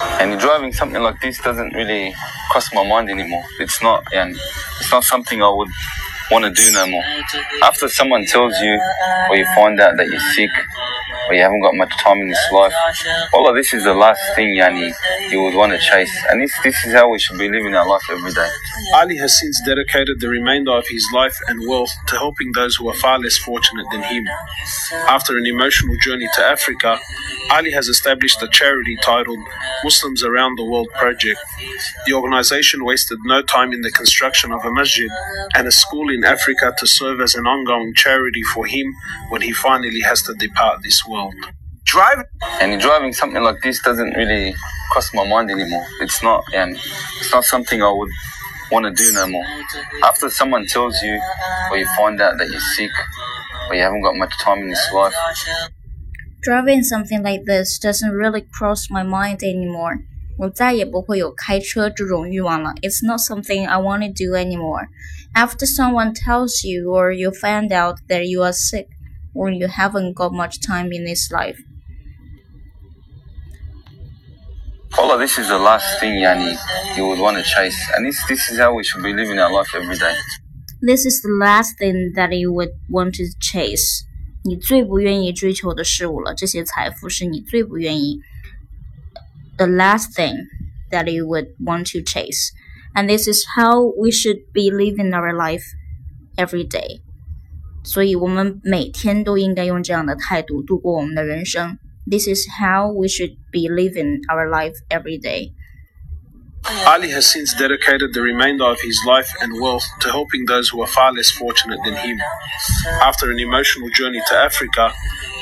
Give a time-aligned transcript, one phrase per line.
[0.00, 2.14] And driving something like this doesn't really
[2.50, 3.44] cross my mind anymore.
[3.60, 4.36] It's not, and
[4.80, 5.68] it's not something I would
[6.30, 7.04] want to do no more.
[7.62, 8.80] After someone tells you,
[9.30, 10.50] or you find out that you're sick,
[11.28, 12.74] or you haven't got much time in this life,
[13.32, 14.92] all of this is the last thing, Yani,
[15.30, 16.12] you would want to chase.
[16.30, 18.48] And this, this is how we should be living our life every day.
[18.94, 22.88] Ali has since dedicated the remainder of his life and wealth to helping those who
[22.88, 24.24] are far less fortunate than him.
[25.08, 26.98] After an emotional journey to Africa,
[27.50, 29.38] Ali has established a charity titled
[29.84, 31.38] Muslims Around the World Project.
[32.06, 35.10] The organization wasted no time in the construction of a masjid
[35.54, 38.92] and a school in Africa to serve as an ongoing charity for him
[39.28, 41.34] when he finally has to depart this world.
[41.84, 42.24] Driving
[42.60, 44.54] and driving something like this doesn't really
[44.90, 45.86] cross my mind anymore.
[46.00, 48.10] It's not, and it's not something I would
[48.72, 49.46] want to do no more.
[50.02, 51.20] After someone tells you,
[51.70, 52.90] or you find out that you're sick,
[53.68, 55.14] or you haven't got much time in this life,
[56.45, 59.99] Driving something like this doesn't really cross my mind anymore.
[60.37, 62.73] 我再也不会有开车这种欲望了。
[62.81, 64.87] It's not something I want to do anymore.
[65.33, 68.87] After someone tells you or you find out that you are sick
[69.35, 71.57] or you haven't got much time in this life.
[74.97, 76.57] All of this is the last thing, Yani,
[76.97, 77.77] you would want to chase.
[77.95, 80.15] And this, this is how we should be living our life every day.
[80.81, 84.05] This is the last thing that you would want to chase.
[84.45, 88.21] 你最不愿意追求的事物了，这些财富是你最不愿意。
[89.57, 90.47] The last thing
[90.89, 92.49] that you would want to chase,
[92.95, 95.63] and this is how we should be living our life
[96.35, 97.01] every day.
[97.83, 101.77] 所以我们每天都应该用这样的态度度过我们的人生。
[102.09, 105.53] This is how we should be living our life every day.
[106.85, 110.81] Ali has since dedicated the remainder of his life and wealth to helping those who
[110.81, 112.17] are far less fortunate than him.
[113.01, 114.93] After an emotional journey to Africa,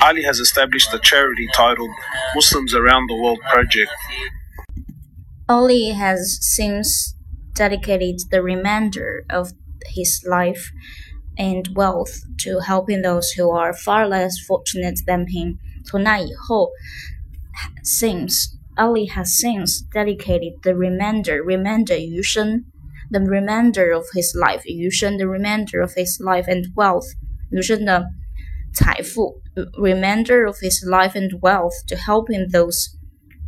[0.01, 1.91] Ali has established a charity titled
[2.35, 3.91] Muslims Around the World Project.
[5.47, 7.15] Ali has since
[7.53, 9.51] dedicated the remainder of
[9.95, 10.71] his life
[11.37, 15.59] and wealth to helping those who are far less fortunate than him.
[15.85, 16.69] 从那以后，
[17.83, 22.65] since Ali has since dedicated the remainder remainder 余生
[23.11, 27.07] the remainder of his life 余生 the remainder of his life and wealth
[27.51, 28.05] 余生的
[28.73, 29.41] 财富
[29.77, 32.95] remainder of his life and wealth to helping those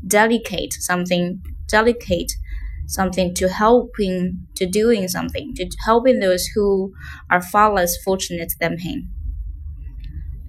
[0.05, 2.31] dedicate something dedicate
[2.87, 6.91] something to helping to doing something to helping those who
[7.29, 9.07] are far less fortunate than him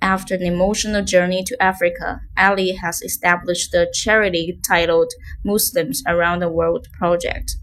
[0.07, 5.11] after an emotional journey to Africa, Ali has established the charity titled
[5.45, 7.59] Muslims Around the World Project.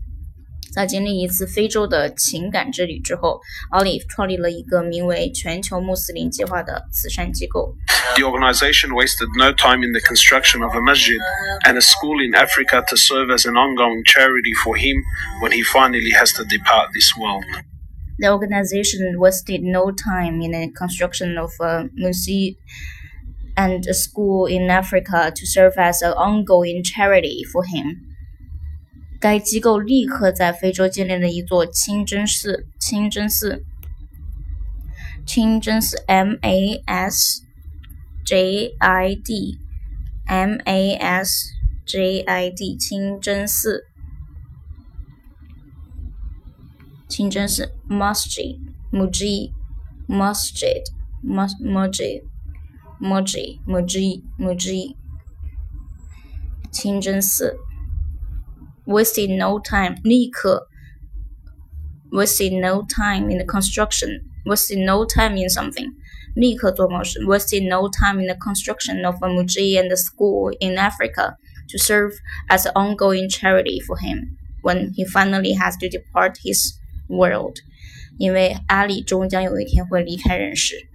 [0.72, 3.42] 在经历一次非洲的情感之旅之后，
[3.72, 7.76] 奥利创立了一个名为“全球穆斯林计划”的慈善机构。
[8.16, 11.18] The organization wasted no time in the construction of a masjid
[11.66, 14.96] and a school in Africa to serve as an ongoing charity for him
[15.42, 17.44] when he finally has to depart this world.
[18.20, 22.56] The organization wasted no time in the construction of a museum
[23.56, 28.02] and a school in Africa to serve as an ongoing charity for him.
[29.22, 33.64] 该机构立刻在非洲建立了一座清真寺，清真寺，
[35.26, 37.42] 清真寺 M A S
[38.26, 39.58] J I D
[40.26, 41.52] M A S
[41.86, 43.88] J I D 清真寺。
[47.14, 48.60] 清真寺 masjid
[48.92, 49.52] mujid
[50.08, 50.84] masjid
[51.24, 52.22] masjid masjid
[53.00, 54.96] masjid masjid
[56.72, 57.58] 清真寺
[58.86, 60.68] wasted no time 立刻
[62.12, 65.88] wasted no time in the construction wasted no time in something
[66.36, 71.36] 立刻做某事 wasted no time in the construction of a mujid and a school in Africa
[71.70, 72.14] to serve
[72.50, 77.57] as an ongoing charity for him when he finally has to depart his world，
[78.19, 80.89] 因为阿里终将有一天会离开人世。